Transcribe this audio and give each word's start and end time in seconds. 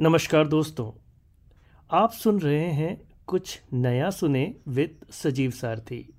नमस्कार 0.00 0.48
दोस्तों, 0.48 0.90
आप 1.90 2.12
सुन 2.12 2.40
रहे 2.40 2.64
हैं 2.64 3.00
कुछ 3.26 3.60
नया 3.72 4.10
सुने 4.10 4.54
विद 4.68 4.96
सजीव 5.10 5.50
सारथी। 5.50 6.12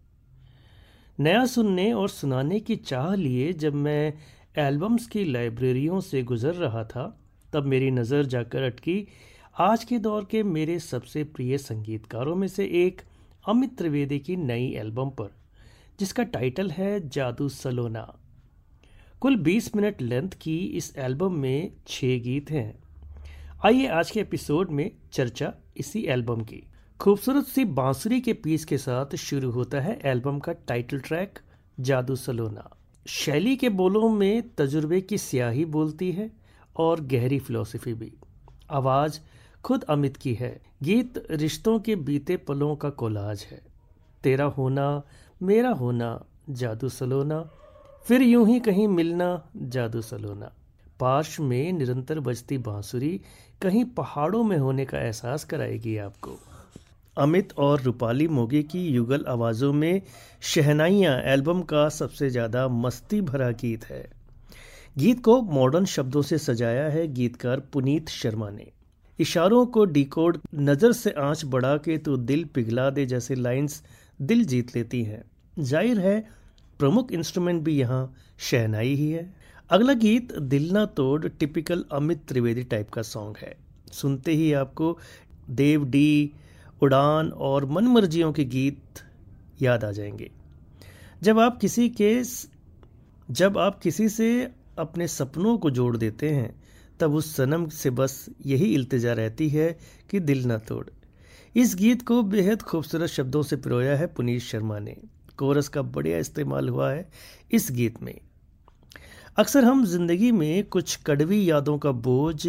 नया 1.20 1.46
सुनने 1.46 1.94
और 1.94 2.10
सुनाने 2.10 2.60
की 2.60 2.76
चाह 2.76 3.14
लिए 3.16 3.54
जब 3.54 3.74
मैं 3.74 4.14
एल्बम्स 4.58 5.08
की 5.08 5.26
लाइब्रेरियों 5.26 6.00
से 6.00 6.24
गुज़र 6.24 6.54
रहा 6.54 6.84
था, 6.84 7.22
तब 7.54 7.66
मेरी 7.66 7.92
नज़र 7.92 8.26
जाकर 8.26 8.64
अटकी। 8.64 9.08
आज 9.60 9.84
के 9.84 10.00
दौर 10.00 10.28
के 10.32 10.44
मेरे 10.44 10.80
सबसे 10.80 11.24
प्रिय 11.24 11.58
संगीतकारों 11.58 12.36
में 12.36 12.48
से 12.48 12.66
एक 12.86 13.02
अमित 13.48 13.78
त्रिवेदी 13.78 14.20
की 14.20 14.36
नई 14.36 14.72
एल्बम 14.72 15.10
पर, 15.10 15.30
जिसका 16.00 16.24
टाइटल 16.24 16.72
है 16.72 17.10
जादू 17.10 17.50
सलोना। 17.50 18.20
कुल 19.22 19.38
20 19.38 19.76
मिनट 19.76 20.02
लेंथ 20.02 20.30
की 20.30 20.58
इस 20.58 20.94
एल्बम 20.98 21.34
में 21.34 21.72
छः 21.88 22.20
गीत 22.20 22.52
हैं। 22.52 22.87
आइए 23.66 23.88
आज 23.88 24.12
के 24.12 24.20
एपिसोड 24.20 24.70
में 24.70 24.92
चर्चा 25.12 25.54
इसी 25.78 26.04
एल्बम 26.04 26.42
की। 26.42 26.68
खूबसूरत 27.00 27.46
सी 27.46 27.66
बांसुरी 27.66 28.22
के 28.22 28.34
पीस 28.34 28.66
के 28.66 28.78
साथ 28.78 29.16
शुरू 29.16 29.52
होता 29.52 29.80
है 29.80 30.00
एल्बम 30.06 30.40
का 30.40 30.54
टाइटल 30.54 31.00
ट्रैक, 31.00 31.40
जादू 31.80 32.16
सलोना। 32.16 32.70
शैली 33.08 33.56
के 33.56 33.70
बोलों 33.70 34.10
में 34.10 34.56
तजुर्बे 34.56 35.02
की 35.02 35.18
स्याही 35.18 35.66
बोलती 35.66 36.12
है 36.12 36.32
और 36.78 37.02
गहरी 37.02 37.40
फिलोसफी 37.40 37.94
भी। 37.94 38.14
आवाज़ 38.70 39.20
खुद 39.64 39.84
अमित 39.84 40.18
की 40.18 40.34
है। 40.34 40.62
गीत 40.84 41.28
रिश्तों 41.32 41.80
के 41.80 41.96
बीते 41.96 42.38
पलों 42.38 42.76
का 42.76 42.90
कोलाज 42.90 43.48
है। 43.52 43.62
तेरा 44.24 44.46
होना, 44.46 45.02
मेरा 45.44 45.70
होना, 45.70 46.26
जादू 46.50 46.90
सलोना, 46.90 47.52
फिर 48.04 48.22
यूँ 48.22 48.48
ही 48.48 48.60
कहीं 48.60 48.88
मिलना, 48.88 49.50
जादू 49.58 50.02
सलोना। 50.02 50.52
पार्श 51.00 51.40
में 51.40 51.72
निरंतर 51.74 52.20
बजती 52.20 52.58
बांसुरी 52.58 53.20
कहीं 53.62 53.84
पहाड़ों 53.98 54.44
में 54.44 54.58
होने 54.58 54.86
का 54.86 55.00
एहसास 55.00 55.44
कराएगी 55.44 55.98
आपको। 55.98 56.38
अमित 57.18 57.54
और 57.58 57.82
रूपाली 57.82 58.28
मोगे 58.28 58.62
की 58.64 58.86
युगल 58.88 59.26
आवाज़ों 59.28 59.72
में 59.74 60.02
शहनाइयाँ 60.46 61.18
एल्बम 61.24 61.62
का 61.62 61.88
सबसे 61.90 62.30
ज़्यादा 62.30 62.68
मस्ती 62.68 63.22
भरा 63.22 63.50
गीत 63.62 63.86
है। 63.86 64.06
गीत 64.98 65.24
को 65.24 65.42
मॉडर्न 65.42 65.86
शब्दों 65.86 66.22
से 66.22 66.38
सजाया 66.38 66.88
है 66.90 67.08
गीतकार 67.14 67.60
पुनीत 67.74 68.10
शर्मा 68.10 68.50
ने। 68.50 68.68
इशारों 69.20 69.66
को 69.66 69.86
डिकोड 69.86 70.38
नज़र 70.56 70.92
से 70.92 71.12
आँच 71.20 71.46
बढ़ा 71.46 71.76
के 71.78 71.98
तो 71.98 72.18
दिल 72.18 72.44
पिघला 72.46 72.90
दे 72.90 73.06
जैसे 73.06 73.36
लाइंस 73.36 73.82
दिल 74.20 74.46
जीत 74.46 74.76
लेती 74.76 75.04
हैं। 75.04 75.24
ज़ाहिर 75.58 76.00
है, 76.00 76.20
प्रमुख 76.80 77.12
इंस्ट्रूमेंट 77.12 77.62
भी 77.64 77.78
यहाँ 77.80 78.14
शहनाई 78.40 78.94
ही 78.94 79.12
है। 79.12 79.30
अगला 79.70 79.94
गीत 79.94 80.34
दिल 80.34 80.72
ना 80.72 80.86
तोड़ 80.86 81.28
टिपिकल 81.28 81.86
अमित 81.92 82.22
त्रिवेदी 82.28 82.64
टाइप 82.64 82.90
का 82.90 83.02
सॉन्ग 83.02 83.38
है। 83.38 83.58
सुनते 83.92 84.32
ही 84.32 84.54
आपको 84.54 85.00
देव 85.50 85.86
डी, 85.86 86.34
उड़ान 86.84 87.30
और 87.30 87.66
मनमर्जियों 87.66 88.34
के 88.34 88.46
गीत 88.46 88.82
याद 89.62 89.84
आ 89.84 89.92
जाएँगे। 89.92 90.32
जब 91.24 91.40
आप 91.40 91.58
किसी 91.58 91.90
के 91.90 92.24
जब 93.32 93.58
आप 93.58 93.80
किसी 93.80 94.10
से 94.10 94.52
अपने 94.80 95.08
सपनों 95.08 95.58
को 95.58 95.70
जोड़ 95.70 95.98
देते 95.98 96.30
हैं, 96.30 96.64
तब 97.00 97.14
उस 97.14 97.36
सनम 97.36 97.68
से 97.68 97.90
बस 97.90 98.30
यही 98.46 98.74
इल्तिजा 98.74 99.14
रहती 99.14 99.50
है 99.50 99.80
कि 100.10 100.20
दिल 100.20 100.46
ना 100.46 100.58
तोड़। 100.58 100.88
इस 101.56 101.76
गीत 101.76 102.02
को 102.02 102.24
बेहद 102.24 102.62
खूबसूरत 102.62 103.10
शब्दों 103.10 103.44
से 103.44 103.56
पिरोया 103.56 103.98
है 103.98 104.08
पुनीत 104.08 104.42
शर्मा 104.42 104.80
ने। 104.80 104.98
कोरस 105.38 105.68
का 105.68 105.82
बढ़िया 105.82 106.18
इस्तेमाल 106.18 106.70
हुआ 106.70 106.92
है 106.92 107.10
इस 107.52 107.68
गीत 107.72 108.04
में। 108.04 108.20
अक्सर 109.38 109.64
हम 109.64 109.86
ज़िंदगी 109.86 110.32
में 110.32 110.64
कुछ 110.64 110.96
कड़वी 110.96 111.50
यादों 111.50 111.78
का 111.78 111.92
बोझ 111.92 112.48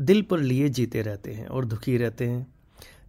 दिल 0.00 0.22
पर 0.22 0.38
लिए 0.38 0.68
जीते 0.68 1.02
रहते 1.02 1.32
हैं 1.32 1.46
और 1.46 1.64
दुखी 1.64 1.96
रहते 1.96 2.24
हैं। 2.24 2.46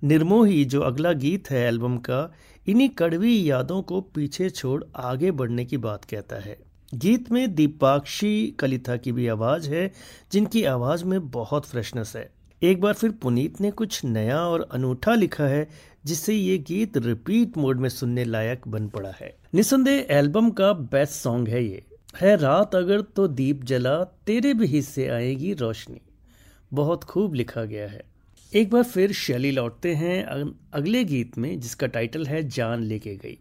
निर्मोही 0.04 0.66
जो 0.66 0.82
अगला 0.82 1.14
गीत 1.14 1.52
है 1.52 1.68
एल्बम 1.68 1.98
का, 1.98 2.34
इन्हीं 2.68 2.90
कड़वी 2.90 3.50
यादों 3.50 3.82
को 3.82 4.02
पीछे 4.02 4.50
छोड़ 4.50 4.84
आगे 4.96 5.32
बढ़ने 5.32 5.66
की 5.66 5.78
बात 5.78 6.06
कहता 6.06 6.36
है। 6.36 6.58
गीत 6.94 7.32
में 7.32 7.56
दीपाक्षी 7.56 8.56
कलिथा 8.60 8.98
की 8.98 9.12
भी 9.12 9.28
आवाज़ 9.28 9.70
है, 9.70 9.92
जिनकी 10.32 10.64
आवाज़ 10.64 11.06
में 11.06 11.32
बहुत 11.32 11.66
फ्रेशनेस 11.66 12.14
है। 12.16 12.30
एक 12.62 12.82
बार 12.82 12.94
फिर 12.94 13.12
पुनीत 13.12 13.62
ने 13.62 13.72
कुछ 13.72 14.06
नया 14.06 14.40
और 14.40 14.70
अनूठा 14.72 15.16
लिखा 15.16 15.44
है, 15.44 15.70
जिससे 16.06 16.34
ये 16.34 16.58
गीत 16.58 16.98
रिपीट 16.98 17.58
मोड 17.58 17.80
में 17.80 17.90
सुनने 17.90 18.24
लायक 18.24 18.68
बन 18.68 18.88
पड़ा 18.88 19.12
है। 19.12 19.38
निसंदेह 19.54 20.08
एल्बम 20.10 20.50
का 20.50 20.74
बेस्ट 20.74 21.14
सॉन्ग 21.14 21.48
है 21.48 21.66
ये। 21.66 21.86
है 22.22 22.36
रात 22.36 22.76
अगर 22.76 23.02
तो 23.02 23.28
दीप 23.28 23.64
जला, 23.64 24.04
तेरे 24.04 24.54
भी 24.54 24.68
हिस्से 24.68 25.08
आएगी 25.08 25.54
रोशनी। 25.54 26.02
बहुत 26.74 27.04
खूब 27.04 27.34
लिखा 27.34 27.64
गया 27.64 27.88
है। 27.88 28.04
एक 28.54 28.70
बार 28.70 28.84
फिर 28.84 29.12
शैली 29.12 29.52
लौटते 29.52 29.94
हैं 29.94 30.24
अगले 30.74 31.04
गीत 31.04 31.38
में, 31.38 31.60
जिसका 31.60 31.88
टाइटल 31.88 32.26
है 32.26 32.48
जान 32.50 32.84
लेके 32.84 33.16
गई। 33.16 33.38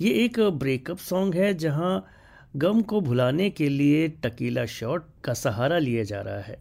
ये 0.00 0.10
एक 0.10 0.40
ब्रेकअप 0.40 0.98
सॉन्ग 0.98 1.34
है, 1.34 1.54
जहाँ 1.54 2.06
गम 2.56 2.80
को 2.82 3.00
भुलाने 3.00 3.50
के 3.50 3.68
लिए 3.68 4.08
टकीला 4.08 4.64
शॉट 4.66 5.06
का 5.24 5.34
सहारा 5.34 5.78
लिया 5.78 6.02
जा 6.02 6.20
रहा 6.20 6.40
है। 6.40 6.58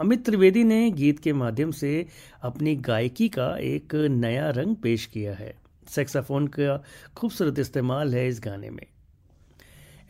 अमित 0.00 0.24
त्रिवेदी 0.24 0.64
ने 0.64 0.90
गीत 0.90 1.18
के 1.18 1.32
माध्यम 1.32 1.70
से 1.70 2.06
अपनी 2.42 2.76
गायकी 2.76 3.28
का 3.28 3.56
एक 3.58 3.94
नया 3.94 4.50
रंग 4.50 4.76
पेश 4.76 5.06
किया 5.06 5.34
है। 5.34 5.54
सेक्साफोन 5.88 6.46
का 6.46 6.82
खूबसूरत 7.16 7.58
इस्तेमाल 7.58 8.14
है 8.14 8.28
इस 8.28 8.40
गाने 8.44 8.70
में। 8.70 8.86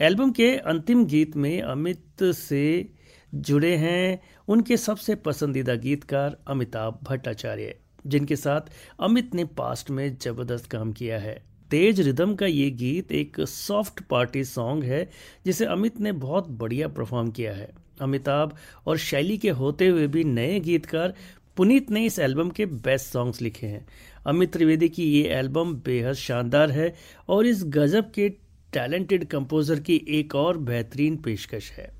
एल्बम 0.00 0.30
के 0.30 0.50
अंतिम 0.60 1.04
गीत 1.06 1.36
में 1.36 1.62
अमित 1.62 2.22
से 2.34 2.88
जुड़े 3.34 3.74
हैं 3.76 4.20
उनके 4.48 4.76
सबसे 4.76 5.14
पसंदीदा 5.14 5.74
गीतकार 5.74 6.36
अमिताभ 6.48 6.98
भट्टाचार्य, 7.02 7.74
जिनके 8.06 8.36
साथ 8.36 8.60
अमित 9.00 9.34
ने 9.34 9.44
पास्ट 9.56 9.90
में 9.90 10.16
ज़बरदस्त 10.16 10.66
काम 10.66 10.92
किया 10.92 11.18
है। 11.18 11.34
तेज 11.70 12.00
रिदम 12.00 12.34
का 12.34 12.46
ये 12.46 12.70
गीत 12.72 13.12
एक 13.12 13.40
सॉफ्ट 13.40 14.02
पार्टी 14.02 14.44
सॉन्ग 14.44 14.84
है, 14.84 15.08
जिसे 15.46 15.64
अमित 15.66 16.00
ने 16.00 16.12
बहुत 16.14 16.48
बढ़िया 16.50 16.88
परफॉर्म 16.88 17.30
किया 17.30 17.52
है। 17.52 17.70
अमिताभ 18.00 18.56
और 18.86 18.98
शैली 18.98 19.38
के 19.38 19.50
होते 19.52 19.88
हुए 19.88 20.06
भी 20.06 20.24
नए 20.24 20.60
गीतकार 20.60 21.14
पुनीत 21.56 21.90
ने 21.90 22.04
इस 22.04 22.18
एल्बम 22.18 22.50
के 22.50 22.66
बेस्ट 22.66 23.06
सॉन्ग्स 23.06 23.40
लिखे 23.42 23.66
हैं। 23.66 23.86
अमित 24.26 24.52
त्रिवेदी 24.52 24.88
की 24.88 25.04
ये 25.12 25.28
एल्बम 25.34 25.74
बेहद 25.76 26.14
शानदार 26.14 26.70
है 26.70 26.94
और 27.28 27.46
इस 27.46 27.62
गजब 27.66 28.10
के 28.10 28.28
टैलेंटेड 28.76 29.24
कंपोजर 29.24 29.80
की 29.80 30.04
एक 30.08 30.34
और 30.34 30.58
बेहतरीन 30.58 31.16
पेशकश 31.16 31.70
है। 31.70 31.90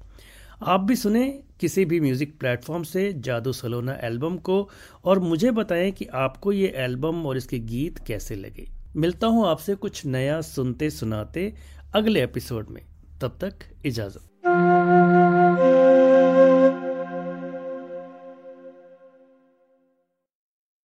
आप 0.63 0.81
भी 0.81 0.97
सुने 0.97 1.29
किसी 1.61 1.85
भी 1.85 2.01
म्यूज़िक 2.01 2.39
प्लेटफॉर्म 2.39 2.83
से 2.83 3.13
जादू 3.19 3.53
सलोना 3.53 3.99
एल्बम 4.03 4.37
को 4.39 4.69
और 5.05 5.19
मुझे 5.19 5.51
बताएँ 5.51 5.91
कि 5.93 6.05
आपको 6.15 6.53
ये 6.53 6.73
एल्बम 6.77 7.27
और 7.27 7.37
इसके 7.37 7.59
गीत 7.59 7.99
कैसे 7.99 8.35
लगे। 8.35 8.69
मिलता 8.97 9.27
हूँ 9.27 9.47
आपसे 9.49 9.75
कुछ 9.75 10.05
नया 10.07 10.41
सुनते 10.41 10.91
सुनाते 10.91 11.53
अगले 11.95 12.23
एपिसोड 12.25 12.71
में। 12.71 12.83
तब 13.21 13.39
तक 13.41 13.55
इजाज़त। 13.87 14.31